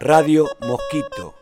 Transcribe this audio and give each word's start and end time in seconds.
Radio 0.00 0.46
Mosquito, 0.60 1.34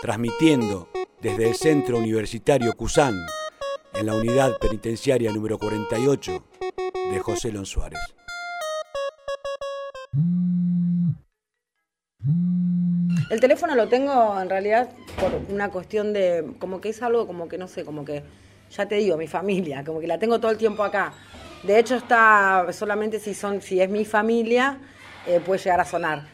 transmitiendo 0.00 0.88
desde 1.20 1.48
el 1.48 1.56
Centro 1.56 1.98
Universitario 1.98 2.72
Cusán, 2.74 3.26
en 3.92 4.06
la 4.06 4.14
unidad 4.14 4.56
penitenciaria 4.58 5.32
número 5.32 5.58
48 5.58 6.44
de 7.10 7.18
José 7.18 7.50
Lon 7.50 7.66
Suárez. 7.66 7.98
El 13.30 13.40
teléfono 13.40 13.74
lo 13.74 13.88
tengo 13.88 14.40
en 14.40 14.48
realidad 14.48 14.90
por 15.20 15.32
una 15.52 15.70
cuestión 15.70 16.12
de, 16.12 16.54
como 16.60 16.80
que 16.80 16.90
es 16.90 17.02
algo 17.02 17.26
como 17.26 17.48
que 17.48 17.58
no 17.58 17.66
sé, 17.66 17.84
como 17.84 18.04
que, 18.04 18.22
ya 18.70 18.86
te 18.86 18.94
digo, 18.94 19.16
mi 19.16 19.26
familia, 19.26 19.82
como 19.84 19.98
que 19.98 20.06
la 20.06 20.20
tengo 20.20 20.38
todo 20.38 20.52
el 20.52 20.58
tiempo 20.58 20.84
acá. 20.84 21.14
De 21.64 21.80
hecho 21.80 21.96
está 21.96 22.64
solamente 22.72 23.18
si 23.18 23.34
son, 23.34 23.60
si 23.60 23.80
es 23.80 23.90
mi 23.90 24.04
familia, 24.04 24.78
eh, 25.26 25.40
puede 25.44 25.60
llegar 25.60 25.80
a 25.80 25.84
sonar 25.84 26.28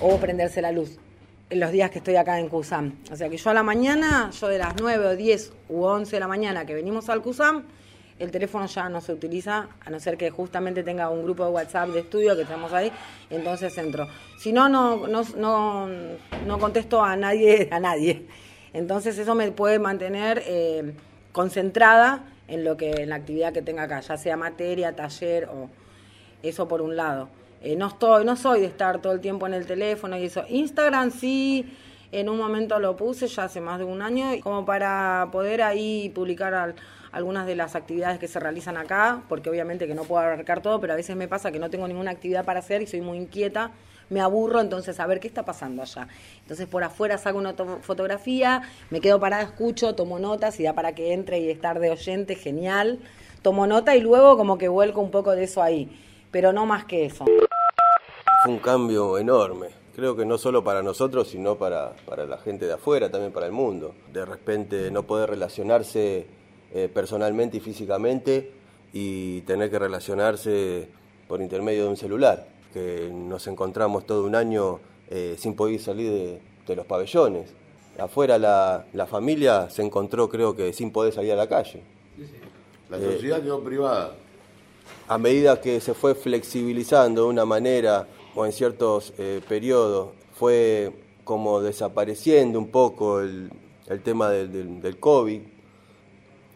o 0.00 0.16
prenderse 0.18 0.62
la 0.62 0.70
luz 0.70 0.96
en 1.50 1.60
los 1.60 1.72
días 1.72 1.90
que 1.90 1.98
estoy 1.98 2.16
acá 2.16 2.38
en 2.38 2.48
Cusam. 2.48 2.94
O 3.10 3.16
sea 3.16 3.28
que 3.28 3.36
yo 3.36 3.50
a 3.50 3.54
la 3.54 3.62
mañana, 3.62 4.30
yo 4.30 4.48
de 4.48 4.58
las 4.58 4.74
9 4.80 5.06
o 5.06 5.16
10 5.16 5.52
u 5.68 5.84
11 5.84 6.16
de 6.16 6.20
la 6.20 6.28
mañana 6.28 6.66
que 6.66 6.74
venimos 6.74 7.08
al 7.08 7.22
Cusam, 7.22 7.64
el 8.18 8.30
teléfono 8.30 8.66
ya 8.66 8.88
no 8.88 9.00
se 9.00 9.12
utiliza, 9.12 9.68
a 9.84 9.90
no 9.90 10.00
ser 10.00 10.16
que 10.16 10.30
justamente 10.30 10.82
tenga 10.82 11.08
un 11.08 11.22
grupo 11.22 11.44
de 11.44 11.50
WhatsApp 11.50 11.90
de 11.90 12.00
estudio 12.00 12.36
que 12.36 12.44
tenemos 12.44 12.72
ahí, 12.72 12.90
entonces 13.30 13.76
entro. 13.78 14.08
Si 14.38 14.52
no, 14.52 14.68
no, 14.68 15.06
no, 15.06 15.22
no, 15.36 15.88
no 16.46 16.58
contesto 16.58 17.02
a 17.02 17.16
nadie, 17.16 17.68
a 17.72 17.80
nadie. 17.80 18.26
Entonces 18.72 19.16
eso 19.18 19.34
me 19.34 19.50
puede 19.52 19.78
mantener 19.78 20.42
eh, 20.46 20.94
concentrada 21.32 22.24
en 22.48 22.64
lo 22.64 22.76
que, 22.76 22.90
en 22.90 23.10
la 23.10 23.16
actividad 23.16 23.52
que 23.52 23.62
tenga 23.62 23.84
acá, 23.84 24.00
ya 24.00 24.16
sea 24.16 24.36
materia, 24.36 24.96
taller 24.96 25.48
o 25.52 25.70
eso 26.42 26.66
por 26.66 26.82
un 26.82 26.96
lado. 26.96 27.28
Eh, 27.60 27.76
no 27.76 27.88
estoy, 27.88 28.24
no 28.24 28.36
soy 28.36 28.60
de 28.60 28.66
estar 28.66 29.00
todo 29.00 29.12
el 29.12 29.20
tiempo 29.20 29.46
en 29.46 29.54
el 29.54 29.66
teléfono 29.66 30.16
y 30.16 30.24
eso. 30.24 30.44
Instagram 30.48 31.10
sí, 31.10 31.66
en 32.12 32.28
un 32.28 32.38
momento 32.38 32.78
lo 32.78 32.96
puse 32.96 33.26
ya 33.26 33.44
hace 33.44 33.60
más 33.60 33.78
de 33.78 33.84
un 33.84 34.00
año, 34.00 34.26
como 34.42 34.64
para 34.64 35.28
poder 35.32 35.62
ahí 35.62 36.10
publicar 36.14 36.74
algunas 37.12 37.46
de 37.46 37.56
las 37.56 37.74
actividades 37.74 38.18
que 38.18 38.28
se 38.28 38.38
realizan 38.38 38.76
acá, 38.76 39.22
porque 39.28 39.50
obviamente 39.50 39.86
que 39.86 39.94
no 39.94 40.04
puedo 40.04 40.22
abarcar 40.22 40.62
todo, 40.62 40.80
pero 40.80 40.92
a 40.92 40.96
veces 40.96 41.16
me 41.16 41.28
pasa 41.28 41.50
que 41.50 41.58
no 41.58 41.70
tengo 41.70 41.88
ninguna 41.88 42.10
actividad 42.10 42.44
para 42.44 42.60
hacer 42.60 42.82
y 42.82 42.86
soy 42.86 43.00
muy 43.00 43.18
inquieta, 43.18 43.72
me 44.10 44.20
aburro, 44.20 44.60
entonces 44.60 45.00
a 45.00 45.06
ver 45.06 45.20
qué 45.20 45.28
está 45.28 45.44
pasando 45.44 45.82
allá. 45.82 46.08
Entonces 46.40 46.66
por 46.66 46.82
afuera 46.82 47.18
saco 47.18 47.38
una 47.38 47.54
fotografía, 47.82 48.62
me 48.90 49.00
quedo 49.00 49.20
parada, 49.20 49.42
escucho, 49.42 49.94
tomo 49.94 50.18
notas 50.18 50.58
y 50.60 50.62
da 50.62 50.72
para 50.72 50.94
que 50.94 51.12
entre 51.12 51.40
y 51.40 51.50
estar 51.50 51.78
de 51.78 51.90
oyente, 51.90 52.34
genial. 52.34 53.00
Tomo 53.42 53.66
nota 53.66 53.94
y 53.96 54.00
luego 54.00 54.36
como 54.36 54.58
que 54.58 54.68
vuelco 54.68 55.00
un 55.00 55.10
poco 55.10 55.32
de 55.32 55.44
eso 55.44 55.62
ahí, 55.62 55.88
pero 56.30 56.52
no 56.52 56.66
más 56.66 56.84
que 56.84 57.04
eso. 57.04 57.24
Fue 58.48 58.54
un 58.54 58.62
cambio 58.62 59.18
enorme, 59.18 59.68
creo 59.94 60.16
que 60.16 60.24
no 60.24 60.38
solo 60.38 60.64
para 60.64 60.82
nosotros, 60.82 61.28
sino 61.28 61.56
para, 61.56 61.92
para 62.06 62.24
la 62.24 62.38
gente 62.38 62.64
de 62.64 62.72
afuera, 62.72 63.10
también 63.10 63.30
para 63.30 63.44
el 63.44 63.52
mundo. 63.52 63.94
De 64.10 64.24
repente 64.24 64.90
no 64.90 65.02
poder 65.02 65.28
relacionarse 65.28 66.26
eh, 66.72 66.88
personalmente 66.88 67.58
y 67.58 67.60
físicamente 67.60 68.50
y 68.94 69.42
tener 69.42 69.70
que 69.70 69.78
relacionarse 69.78 70.88
por 71.28 71.42
intermedio 71.42 71.82
de 71.82 71.88
un 71.90 71.98
celular, 71.98 72.48
que 72.72 73.10
nos 73.12 73.46
encontramos 73.48 74.06
todo 74.06 74.24
un 74.24 74.34
año 74.34 74.80
eh, 75.10 75.36
sin 75.38 75.54
poder 75.54 75.78
salir 75.78 76.10
de, 76.10 76.40
de, 76.66 76.74
los 76.74 76.86
pabellones. 76.86 77.50
Afuera 77.98 78.38
la, 78.38 78.86
la, 78.94 79.06
familia 79.06 79.68
se 79.68 79.82
encontró 79.82 80.26
creo 80.30 80.56
que 80.56 80.72
sin 80.72 80.90
poder 80.90 81.12
salir 81.12 81.32
a 81.32 81.36
la 81.36 81.50
calle. 81.50 81.82
La 82.88 82.98
sociedad 82.98 83.42
quedó 83.42 83.62
privada. 83.62 84.14
A 85.06 85.18
medida 85.18 85.60
que 85.60 85.82
se 85.82 85.92
fue 85.92 86.14
flexibilizando 86.14 87.24
de 87.24 87.28
una 87.28 87.44
manera 87.44 88.06
o 88.34 88.46
en 88.46 88.52
ciertos 88.52 89.12
eh, 89.18 89.40
periodos 89.48 90.10
fue 90.34 90.92
como 91.24 91.60
desapareciendo 91.60 92.58
un 92.58 92.68
poco 92.68 93.20
el, 93.20 93.50
el 93.88 94.02
tema 94.02 94.30
del, 94.30 94.52
del, 94.52 94.80
del 94.80 94.98
COVID, 94.98 95.40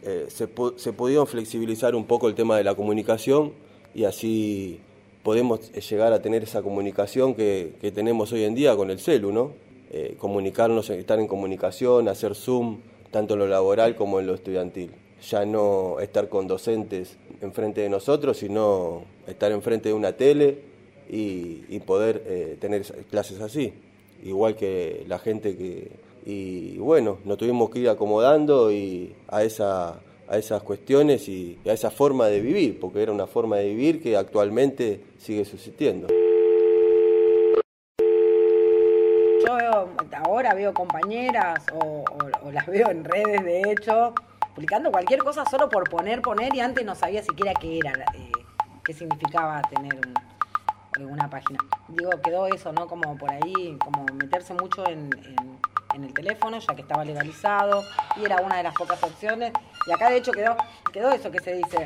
eh, 0.04 0.26
se, 0.28 0.48
se 0.76 0.92
pudieron 0.92 1.26
flexibilizar 1.26 1.94
un 1.94 2.06
poco 2.06 2.28
el 2.28 2.34
tema 2.34 2.56
de 2.56 2.64
la 2.64 2.74
comunicación 2.74 3.52
y 3.94 4.05
así 4.05 4.80
podemos 5.22 5.70
llegar 5.72 6.12
a 6.12 6.20
tener 6.20 6.42
esa 6.42 6.62
comunicación 6.62 7.34
que, 7.34 7.74
que 7.80 7.92
tenemos 7.92 8.32
hoy 8.32 8.44
en 8.44 8.55
día 8.55 8.74
con 8.77 8.90
el 8.90 8.98
celu, 8.98 9.30
¿no? 9.30 9.52
Eh, 9.90 10.16
comunicarnos, 10.18 10.88
estar 10.90 11.20
en 11.20 11.28
comunicación, 11.28 12.08
hacer 12.08 12.34
Zoom, 12.34 12.78
tanto 13.11 13.34
en 13.34 13.40
lo 13.40 13.46
laboral 13.46 13.94
como 13.94 14.20
en 14.20 14.27
lo 14.27 14.34
estudiantil. 14.34 14.90
Ya 15.30 15.44
no 15.44 16.00
estar 16.00 16.28
con 16.28 16.48
docentes 16.48 17.16
enfrente 17.40 17.82
de 17.82 17.88
nosotros, 17.88 18.38
sino 18.38 19.02
estar 19.27 19.52
enfrente 19.52 19.90
de 19.90 19.94
una 19.94 20.12
tele 20.12 20.71
y, 21.12 21.78
poder 21.80 22.23
eh, 22.27 22.56
tener 22.58 22.83
clases 23.11 23.40
así, 23.40 23.74
igual 24.24 24.56
que 24.56 25.05
la 25.06 25.18
gente 25.18 25.56
que... 25.56 25.90
Y 26.24 26.78
bueno, 26.78 27.18
nos 27.24 27.36
tuvimos 27.36 27.68
que 27.70 27.80
ir 27.80 27.89
acomodando 27.89 28.70
y 28.70 29.12
a, 29.28 29.42
esa, 29.42 30.00
a 30.28 30.39
esas 30.39 30.62
cuestiones 30.62 31.28
y 31.28 31.58
a 31.67 31.73
esa 31.73 31.90
forma 31.90 32.28
de 32.28 32.40
vivir, 32.40 32.78
porque 32.80 33.02
era 33.02 33.11
una 33.11 33.27
forma 33.27 33.56
de 33.56 33.67
vivir 33.67 34.00
que 34.00 34.17
actualmente 34.17 35.00
sigue 35.18 35.45
subsistiendo. 35.45 36.06
Yo 39.44 39.89
ahora 40.24 40.55
veo 40.55 40.73
compañeras 40.73 41.64
o 41.74 42.05
las 42.52 42.67
veo 42.67 42.89
en 42.90 43.05
redes, 43.05 43.44
de 43.44 43.73
hecho, 43.73 44.14
publicando 44.55 44.92
cualquier 44.92 45.20
cosa 45.20 45.44
solo 45.44 45.68
por 45.68 45.90
poner, 45.90 46.23
poner, 46.23 46.55
y 46.55 46.61
antes 46.61 46.84
no 46.84 46.94
sabía 46.94 47.23
siquiera 47.23 47.52
qué 47.61 47.79
era, 47.79 47.92
eh, 48.14 48.30
qué 48.84 48.92
significaba 48.92 49.61
tener 49.62 49.94
un, 49.94 50.31
alguna 50.97 51.29
página. 51.29 51.58
Digo, 51.89 52.11
quedó 52.23 52.47
eso, 52.47 52.73
¿no? 52.73 52.86
Como 52.86 53.17
por 53.17 53.30
ahí, 53.30 53.77
como 53.79 54.05
meterse 54.14 54.55
mucho 54.55 54.86
en, 54.86 55.11
en, 55.25 55.58
en, 55.95 56.05
el 56.05 56.13
teléfono, 56.13 56.58
ya 56.58 56.75
que 56.75 56.83
estaba 56.83 57.05
legalizado, 57.05 57.85
y 58.17 58.25
era 58.25 58.36
una 58.36 58.57
de 58.57 58.63
las 58.64 58.75
pocas 58.75 59.03
opciones. 59.03 59.53
Y 59.86 59.92
acá 59.92 60.11
de 60.11 60.19
hecho 60.19 60.33
quedó, 60.33 60.57
quedó 60.92 61.11
eso 61.13 61.30
que 61.30 61.41
se 61.41 61.55
dice, 61.55 61.85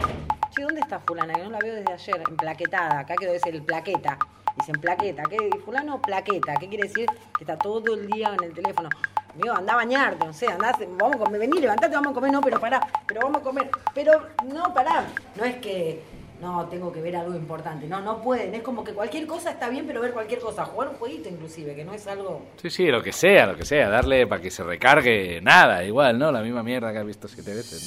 che, 0.51 0.63
¿dónde 0.63 0.81
está 0.81 1.01
fulana? 1.01 1.35
Que 1.35 1.45
no 1.45 1.51
la 1.51 1.59
veo 1.59 1.75
desde 1.75 1.93
ayer, 1.93 2.23
emplaquetada. 2.29 3.01
Acá 3.01 3.15
quedó 3.17 3.33
ese 3.33 3.51
el 3.51 3.63
plaqueta. 3.63 4.19
Dicen 4.57 4.81
plaqueta, 4.81 5.23
¿qué? 5.29 5.51
Fulano, 5.65 6.01
plaqueta. 6.01 6.55
¿Qué 6.57 6.69
quiere 6.69 6.89
decir? 6.89 7.09
Que 7.37 7.45
está 7.45 7.59
todo 7.59 7.95
el 7.95 8.07
día 8.07 8.35
en 8.35 8.45
el 8.45 8.55
teléfono. 8.55 8.89
Amigo, 9.35 9.55
anda 9.55 9.75
a 9.75 9.77
bañarte, 9.77 10.25
no 10.25 10.33
sé, 10.33 10.47
andá, 10.47 10.75
vamos 10.99 11.17
a 11.17 11.19
comer, 11.19 11.39
vení, 11.39 11.61
levantate, 11.61 11.95
vamos 11.95 12.13
a 12.13 12.15
comer, 12.15 12.33
no, 12.33 12.41
pero 12.41 12.59
pará, 12.59 12.81
pero 13.07 13.21
vamos 13.21 13.43
a 13.43 13.45
comer, 13.45 13.71
pero 13.93 14.29
no, 14.47 14.73
pará, 14.73 15.05
no 15.35 15.45
es 15.45 15.57
que 15.57 16.03
no, 16.41 16.67
tengo 16.69 16.93
que 16.93 17.01
ver 17.01 17.17
algo 17.17 17.35
importante. 17.35 17.87
No, 17.87 18.01
no 18.01 18.21
pueden. 18.21 18.55
Es 18.55 18.63
como 18.63 18.85
que 18.85 18.93
cualquier 18.93 19.27
cosa 19.27 19.51
está 19.51 19.69
bien, 19.69 19.87
pero 19.87 20.01
ver 20.01 20.13
cualquier 20.13 20.41
cosa. 20.41 20.65
Jugar 20.67 20.91
un 20.91 20.97
jueguito 20.97 21.29
inclusive, 21.29 21.75
que 21.75 21.85
no 21.85 21.95
es 21.95 22.07
algo... 22.07 22.43
Sí, 22.61 22.71
sí, 22.71 22.87
lo 22.89 23.03
que 23.03 23.13
sea, 23.13 23.47
lo 23.47 23.57
que 23.57 23.65
sea. 23.65 23.89
Darle 23.89 24.27
para 24.27 24.43
que 24.43 24.51
se 24.51 24.63
recargue 24.63 25.41
nada, 25.41 25.83
igual, 25.85 26.19
¿no? 26.19 26.31
La 26.31 26.43
misma 26.43 26.63
mierda 26.63 26.93
que 26.93 26.99
has 26.99 27.07
visto 27.07 27.27
siete 27.29 27.55
veces, 27.55 27.87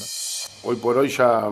¿no? 0.63 0.69
Hoy 0.69 0.77
por 0.77 0.97
hoy 0.97 1.09
ya 1.09 1.49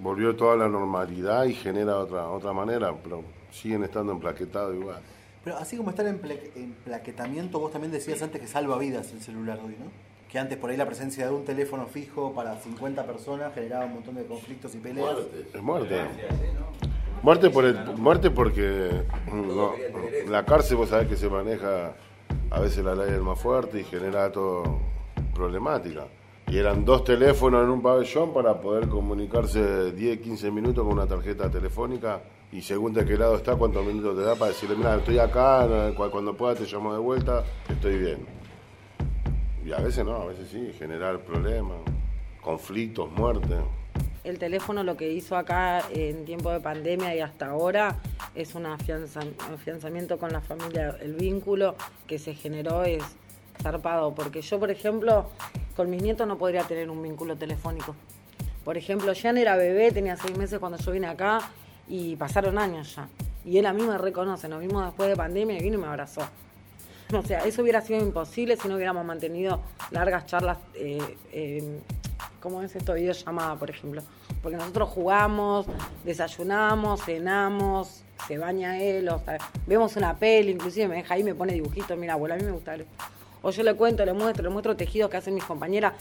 volvió 0.00 0.34
toda 0.34 0.56
la 0.56 0.68
normalidad 0.68 1.44
y 1.44 1.54
genera 1.54 1.98
otra, 1.98 2.28
otra 2.28 2.52
manera, 2.52 2.92
pero 3.02 3.22
siguen 3.50 3.84
estando 3.84 4.12
emplaquetados 4.12 4.74
igual. 4.74 5.00
Pero 5.44 5.56
así 5.56 5.76
como 5.76 5.90
está 5.90 6.02
en 6.02 6.20
emplaquetamiento, 6.54 7.58
vos 7.58 7.72
también 7.72 7.92
decías 7.92 8.20
antes 8.22 8.40
que 8.40 8.46
salva 8.46 8.76
vidas 8.78 9.12
el 9.12 9.20
celular 9.20 9.58
hoy, 9.64 9.76
¿no? 9.78 10.09
Que 10.30 10.38
antes 10.38 10.56
por 10.58 10.70
ahí 10.70 10.76
la 10.76 10.86
presencia 10.86 11.26
de 11.26 11.32
un 11.32 11.44
teléfono 11.44 11.86
fijo 11.86 12.32
para 12.32 12.56
50 12.56 13.04
personas 13.04 13.52
generaba 13.52 13.86
un 13.86 13.94
montón 13.94 14.14
de 14.14 14.24
conflictos 14.24 14.74
y 14.76 14.78
peleas. 14.78 15.14
Muerte. 15.14 15.46
Es 15.52 15.62
muerte. 15.62 16.00
Muerte, 17.22 17.50
por 17.50 17.64
el, 17.64 17.84
muerte 17.96 18.30
porque 18.30 19.02
no, 19.32 19.72
la 20.28 20.44
cárcel 20.44 20.76
vos 20.76 20.88
sabés 20.88 21.08
que 21.08 21.16
se 21.16 21.28
maneja 21.28 21.94
a 22.50 22.60
veces 22.60 22.84
la 22.84 22.94
ley 22.94 23.12
es 23.12 23.20
más 23.20 23.38
fuerte 23.38 23.80
y 23.80 23.84
genera 23.84 24.30
todo 24.30 24.78
problemática. 25.34 26.06
Y 26.46 26.58
eran 26.58 26.84
dos 26.84 27.04
teléfonos 27.04 27.64
en 27.64 27.70
un 27.70 27.82
pabellón 27.82 28.32
para 28.32 28.60
poder 28.60 28.88
comunicarse 28.88 29.92
10, 29.92 30.20
15 30.20 30.50
minutos 30.50 30.84
con 30.84 30.94
una 30.94 31.06
tarjeta 31.06 31.50
telefónica 31.50 32.20
y 32.52 32.62
según 32.62 32.92
de 32.92 33.04
qué 33.04 33.16
lado 33.16 33.36
está, 33.36 33.56
cuántos 33.56 33.84
minutos 33.84 34.16
te 34.16 34.22
da 34.22 34.34
para 34.34 34.52
decirle, 34.52 34.76
mira, 34.76 34.96
estoy 34.96 35.18
acá, 35.18 35.92
cuando 35.96 36.36
pueda 36.36 36.54
te 36.54 36.64
llamo 36.64 36.92
de 36.92 36.98
vuelta, 37.00 37.44
estoy 37.68 37.98
bien. 37.98 38.39
Y 39.64 39.72
a 39.72 39.78
veces 39.78 40.04
no, 40.04 40.16
a 40.16 40.26
veces 40.26 40.48
sí, 40.50 40.72
generar 40.78 41.20
problemas, 41.20 41.78
conflictos, 42.40 43.10
muerte. 43.12 43.56
El 44.24 44.38
teléfono 44.38 44.82
lo 44.84 44.96
que 44.96 45.12
hizo 45.12 45.36
acá 45.36 45.82
en 45.90 46.24
tiempo 46.24 46.50
de 46.50 46.60
pandemia 46.60 47.14
y 47.14 47.20
hasta 47.20 47.46
ahora 47.46 47.98
es 48.34 48.54
un 48.54 48.66
afianzamiento 48.66 50.18
con 50.18 50.32
la 50.32 50.40
familia. 50.40 50.96
El 51.00 51.14
vínculo 51.14 51.74
que 52.06 52.18
se 52.18 52.34
generó 52.34 52.84
es 52.84 53.02
zarpado, 53.62 54.14
porque 54.14 54.42
yo, 54.42 54.58
por 54.58 54.70
ejemplo, 54.70 55.30
con 55.76 55.90
mis 55.90 56.02
nietos 56.02 56.26
no 56.26 56.38
podría 56.38 56.64
tener 56.64 56.90
un 56.90 57.02
vínculo 57.02 57.36
telefónico. 57.36 57.94
Por 58.64 58.76
ejemplo, 58.76 59.12
Jan 59.14 59.38
era 59.38 59.56
bebé, 59.56 59.90
tenía 59.90 60.16
seis 60.16 60.36
meses 60.36 60.58
cuando 60.58 60.78
yo 60.78 60.92
vine 60.92 61.06
acá 61.06 61.40
y 61.88 62.16
pasaron 62.16 62.58
años 62.58 62.94
ya. 62.94 63.08
Y 63.44 63.56
él 63.58 63.66
a 63.66 63.72
mí 63.72 63.82
me 63.82 63.96
reconoce, 63.96 64.48
nos 64.48 64.60
vimos 64.60 64.84
después 64.84 65.08
de 65.08 65.16
pandemia 65.16 65.58
vino 65.60 65.76
y 65.76 65.80
me 65.80 65.86
abrazó. 65.86 66.22
O 67.18 67.22
sea, 67.22 67.44
eso 67.44 67.62
hubiera 67.62 67.80
sido 67.80 68.00
imposible 68.00 68.56
si 68.56 68.68
no 68.68 68.76
hubiéramos 68.76 69.04
mantenido 69.04 69.60
largas 69.90 70.26
charlas, 70.26 70.58
eh, 70.74 71.16
eh, 71.32 71.80
¿cómo 72.40 72.62
es 72.62 72.74
esto? 72.74 72.94
Videollamada, 72.94 73.56
por 73.56 73.70
ejemplo. 73.70 74.02
Porque 74.42 74.56
nosotros 74.56 74.88
jugamos, 74.90 75.66
desayunamos, 76.04 77.04
cenamos, 77.04 78.04
se 78.26 78.38
baña 78.38 78.80
él, 78.80 79.08
o 79.08 79.18
sea, 79.18 79.38
vemos 79.66 79.96
una 79.96 80.16
peli, 80.16 80.52
inclusive 80.52 80.88
me 80.88 80.96
deja 80.96 81.14
ahí, 81.14 81.24
me 81.24 81.34
pone 81.34 81.52
dibujitos, 81.52 81.96
mira, 81.98 82.14
abuela, 82.14 82.36
a 82.36 82.38
mí 82.38 82.44
me 82.44 82.52
gusta. 82.52 82.76
O 83.42 83.50
yo 83.50 83.62
le 83.62 83.74
cuento, 83.74 84.04
le 84.04 84.12
muestro, 84.12 84.42
le 84.44 84.50
muestro 84.50 84.76
tejidos 84.76 85.10
que 85.10 85.16
hacen 85.16 85.34
mis 85.34 85.44
compañeras. 85.44 85.94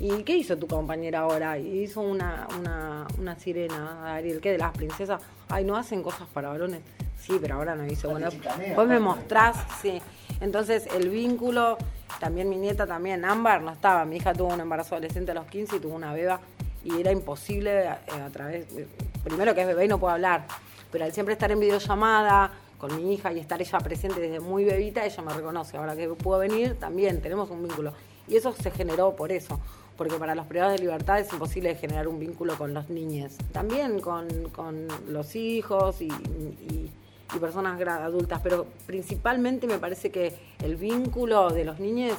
¿Y 0.00 0.22
qué 0.22 0.36
hizo 0.36 0.56
tu 0.56 0.66
compañera 0.66 1.20
ahora? 1.20 1.58
Y 1.58 1.82
hizo 1.82 2.00
una, 2.00 2.48
una, 2.58 3.06
una 3.18 3.38
sirena, 3.38 4.14
Ariel, 4.14 4.40
¿qué 4.40 4.52
de 4.52 4.58
las 4.58 4.72
princesas? 4.72 5.22
Ay, 5.48 5.64
no 5.64 5.76
hacen 5.76 6.02
cosas 6.02 6.26
para 6.32 6.48
varones. 6.48 6.80
Sí, 7.18 7.38
pero 7.40 7.56
ahora 7.56 7.76
no 7.76 7.86
hizo. 7.86 8.10
Bueno, 8.10 8.30
vos 8.74 8.88
me 8.88 8.98
mostrás, 8.98 9.56
sí. 9.82 10.00
Entonces 10.40 10.86
el 10.94 11.10
vínculo, 11.10 11.76
también 12.18 12.48
mi 12.48 12.56
nieta 12.56 12.86
también, 12.86 13.24
Ámbar 13.24 13.62
no 13.62 13.72
estaba. 13.72 14.04
Mi 14.04 14.16
hija 14.16 14.32
tuvo 14.32 14.54
un 14.54 14.60
embarazo 14.60 14.94
adolescente 14.94 15.32
a 15.32 15.34
los 15.34 15.46
15 15.46 15.76
y 15.76 15.80
tuvo 15.80 15.94
una 15.94 16.12
beba 16.12 16.40
y 16.84 17.00
era 17.00 17.12
imposible 17.12 17.84
eh, 17.84 17.88
a, 17.88 18.30
través, 18.30 18.66
primero 19.22 19.54
que 19.54 19.62
es 19.62 19.66
bebé 19.66 19.84
y 19.84 19.88
no 19.88 19.98
puede 19.98 20.14
hablar, 20.14 20.46
pero 20.90 21.04
al 21.04 21.12
siempre 21.12 21.34
estar 21.34 21.50
en 21.50 21.60
videollamada 21.60 22.52
con 22.78 22.96
mi 22.96 23.12
hija 23.12 23.32
y 23.32 23.38
estar 23.38 23.60
ella 23.60 23.78
presente 23.78 24.20
desde 24.20 24.40
muy 24.40 24.64
bebita, 24.64 25.04
ella 25.04 25.22
me 25.22 25.34
reconoce. 25.34 25.76
Ahora 25.76 25.94
que 25.94 26.08
puedo 26.08 26.38
venir, 26.38 26.78
también 26.78 27.20
tenemos 27.20 27.50
un 27.50 27.62
vínculo. 27.62 27.92
Y 28.26 28.36
eso 28.36 28.52
se 28.54 28.70
generó 28.70 29.14
por 29.14 29.32
eso, 29.32 29.60
porque 29.98 30.16
para 30.16 30.34
los 30.34 30.46
privados 30.46 30.72
de 30.72 30.78
libertad 30.78 31.18
es 31.18 31.30
imposible 31.30 31.74
generar 31.74 32.08
un 32.08 32.18
vínculo 32.18 32.56
con 32.56 32.72
los 32.72 32.88
niños. 32.88 33.36
También 33.52 34.00
con, 34.00 34.48
con 34.48 34.88
los 35.08 35.36
hijos 35.36 36.00
y, 36.00 36.08
y 37.34 37.38
personas 37.38 37.80
adultas, 37.80 38.40
pero 38.42 38.66
principalmente 38.86 39.66
me 39.66 39.78
parece 39.78 40.10
que 40.10 40.34
el 40.62 40.76
vínculo 40.76 41.50
de 41.50 41.64
los 41.64 41.78
niños 41.78 42.18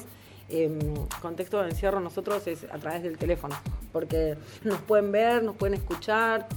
en 0.49 1.07
contexto 1.21 1.61
de 1.61 1.69
encierro 1.69 1.99
nosotros 1.99 2.45
es 2.47 2.65
a 2.65 2.77
través 2.77 3.03
del 3.03 3.17
teléfono, 3.17 3.55
porque 3.91 4.37
nos 4.63 4.79
pueden 4.81 5.11
ver, 5.11 5.43
nos 5.43 5.55
pueden 5.55 5.75
escuchar 5.75 6.47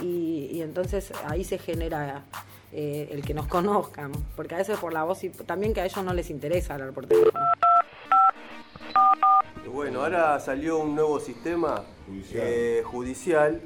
y, 0.00 0.50
y 0.52 0.62
entonces 0.62 1.12
ahí 1.28 1.44
se 1.44 1.58
genera 1.58 2.24
eh, 2.72 3.08
el 3.12 3.24
que 3.24 3.34
nos 3.34 3.46
conozcan, 3.46 4.12
porque 4.34 4.54
a 4.54 4.58
veces 4.58 4.78
por 4.78 4.92
la 4.92 5.04
voz 5.04 5.22
y 5.24 5.30
también 5.30 5.72
que 5.72 5.80
a 5.80 5.84
ellos 5.84 6.04
no 6.04 6.12
les 6.12 6.30
interesa 6.30 6.74
hablar 6.74 6.92
por 6.92 7.06
teléfono. 7.06 7.44
Bueno, 9.72 10.02
ahora 10.02 10.38
salió 10.38 10.78
un 10.78 10.94
nuevo 10.94 11.18
sistema 11.18 11.82
Judicial. 12.06 12.42
eh, 12.46 12.82
judicial, 12.84 13.60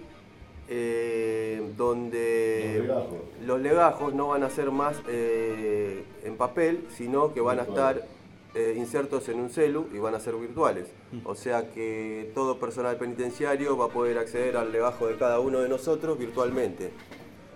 eh, 0.69 1.73
donde 1.77 2.75
Los 2.77 2.87
legajos. 2.87 3.19
los 3.47 3.61
legajos 3.61 4.15
no 4.15 4.29
van 4.29 4.43
a 4.43 4.51
ser 4.51 4.71
más 4.71 5.01
eh, 5.09 6.05
en 6.25 6.37
papel, 6.37 6.87
sino 6.91 7.33
que 7.33 7.41
van 7.41 7.59
a 7.59 7.63
estar 7.63 8.07
eh, 8.55 8.75
insertos 8.77 9.29
en 9.29 9.41
un 9.41 9.51
celu 9.51 9.89
y 9.95 9.99
van 9.99 10.15
a 10.15 10.21
ser 10.21 10.35
virtuales. 10.35 10.89
O 11.25 11.35
sea 11.35 11.71
que 11.71 12.31
todo 12.35 12.59
personal 12.59 12.97
penitenciario 12.97 13.77
va 13.77 13.87
a 13.87 13.89
poder 13.89 14.19
acceder 14.19 14.57
al 14.57 14.73
legajo 14.73 15.07
de 15.07 15.17
cada 15.17 15.41
uno 15.41 15.61
de 15.61 15.69
nosotros 15.69 16.19
virtualmente, 16.19 16.91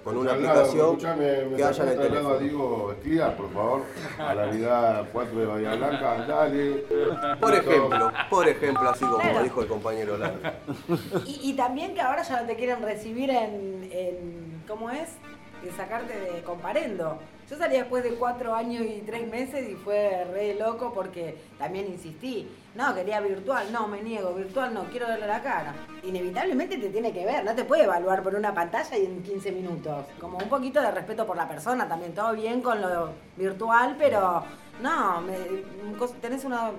con 0.04 0.16
una 0.16 0.32
aplicación 0.32 0.87
escuchame, 0.90 1.44
me 1.44 1.56
que 1.56 1.64
haya 1.64 1.82
en 1.84 1.88
el 1.90 1.99
teléfono. 1.99 2.38
Diego 2.38 2.93
Esquía, 2.93 3.37
por 3.37 3.52
favor, 3.52 3.82
a 4.19 4.34
la 4.34 4.46
unidad 4.49 5.04
4 5.12 5.38
de 5.38 5.46
Bahía 5.46 5.75
Blanca, 5.76 6.25
dale. 6.26 6.84
Por 7.40 7.54
ejemplo, 7.54 8.12
por 8.31 8.49
ejemplo, 8.49 8.88
así 8.90 9.04
como 9.04 9.19
Claro. 9.19 9.43
dijo 9.43 9.62
el 9.62 9.69
compañero 9.69 10.19
Lara. 10.19 10.60
Y, 11.26 11.50
y 11.50 11.54
también 11.54 11.94
que 11.94 12.00
ahora 12.00 12.22
ya 12.22 12.40
no 12.40 12.46
te 12.46 12.56
quieren 12.56 12.82
recibir 12.82 13.31
en, 13.31 13.88
en- 13.93 14.62
¿cómo 14.66 14.90
es? 14.90 15.10
En 15.64 15.76
sacarte 15.76 16.19
de 16.19 16.43
comparendo. 16.43 17.19
Yo 17.52 17.58
salí 17.58 17.76
después 17.76 18.02
de 18.02 18.14
cuatro 18.14 18.54
años 18.54 18.82
y 18.82 19.02
tres 19.04 19.28
meses 19.28 19.69
y 19.69 19.75
fue 19.75 20.25
re 20.32 20.54
loco 20.54 20.90
porque 20.94 21.37
también 21.58 21.84
insistí. 21.87 22.49
No, 22.75 22.94
quería 22.94 23.20
virtual, 23.20 23.70
no, 23.70 23.87
me 23.88 24.00
niego, 24.02 24.32
virtual 24.32 24.72
no, 24.72 24.84
quiero 24.84 25.06
verle 25.06 25.26
la 25.26 25.43
cara. 25.43 25.75
Inevitablemente 26.02 26.78
te 26.78 26.88
tiene 26.88 27.12
que 27.12 27.26
ver, 27.26 27.44
no 27.44 27.54
te 27.54 27.64
puede 27.64 27.84
evaluar 27.84 28.22
por 28.22 28.34
una 28.37 28.54
pantalla 28.54 28.96
y 28.96 29.04
en 29.04 29.22
15 29.22 29.52
minutos. 29.52 30.06
Como 30.19 30.38
un 30.38 30.49
poquito 30.49 30.81
de 30.81 30.93
respeto 30.93 31.26
por 31.26 31.37
la 31.37 31.46
persona 31.46 31.87
también, 31.87 32.14
todo 32.14 32.32
bien 32.32 32.62
con 32.62 32.81
lo 32.81 33.10
virtual, 33.37 33.96
pero 33.98 34.43
no, 34.81 35.20
me- 35.20 35.98
tenés 36.22 36.46
una 36.46 36.70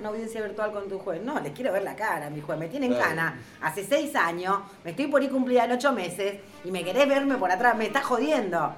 una 0.00 0.08
audiencia 0.08 0.42
virtual 0.42 0.72
con 0.72 0.88
tu 0.88 0.98
juez. 0.98 1.22
No, 1.22 1.38
les 1.38 1.52
quiero 1.52 1.70
ver 1.72 1.84
la 1.84 1.94
cara, 1.94 2.28
mi 2.28 2.40
juez. 2.40 2.58
Me 2.58 2.66
tienen 2.66 2.92
Claro. 2.92 3.10
cana 3.10 3.38
hace 3.60 3.84
seis 3.84 4.16
años, 4.16 4.56
me 4.82 4.90
estoy 4.92 5.06
por 5.06 5.22
ir 5.22 5.30
cumplida 5.30 5.64
en 5.66 5.72
ocho 5.72 5.92
meses 5.92 6.40
y 6.64 6.72
me 6.72 6.82
querés 6.82 7.06
verme 7.06 7.36
por 7.36 7.52
atrás. 7.52 7.76
Me 7.76 7.86
estás 7.86 8.02
jodiendo. 8.04 8.74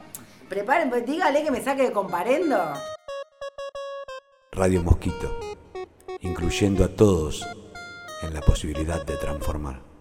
Preparen, 0.48 0.90
pues 0.90 1.06
dígale 1.06 1.42
que 1.42 1.50
me 1.50 1.62
saque 1.62 1.84
de 1.84 1.92
comparendo. 1.92 2.74
Radio 4.52 4.82
Mosquito, 4.82 5.38
incluyendo 6.20 6.84
a 6.84 6.88
todos 6.88 7.46
en 8.22 8.34
la 8.34 8.40
posibilidad 8.40 9.04
de 9.04 9.16
transformar. 9.16 9.93